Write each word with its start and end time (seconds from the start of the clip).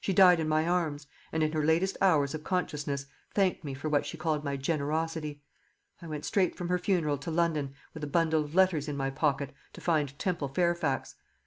She 0.00 0.14
died 0.14 0.40
in 0.40 0.48
my 0.48 0.66
arms, 0.66 1.06
and 1.30 1.42
in 1.42 1.52
her 1.52 1.62
latest 1.62 1.98
hours 2.00 2.34
of 2.34 2.42
consciousness 2.42 3.04
thanked 3.34 3.64
me 3.64 3.74
for 3.74 3.90
what 3.90 4.06
she 4.06 4.16
called 4.16 4.42
my 4.42 4.56
generosity. 4.56 5.42
I 6.00 6.06
went 6.06 6.24
straight 6.24 6.56
from 6.56 6.70
her 6.70 6.78
funeral 6.78 7.18
to 7.18 7.30
London, 7.30 7.74
with 7.92 8.02
a 8.02 8.06
bundle 8.06 8.42
of 8.42 8.54
letters 8.54 8.88
in 8.88 8.96
my 8.96 9.10
pocket, 9.10 9.52
to 9.74 9.82
find 9.82 10.18
Temple 10.18 10.48
Fairfax. 10.48 11.16